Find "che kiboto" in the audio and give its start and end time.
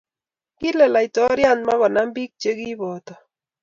2.41-3.13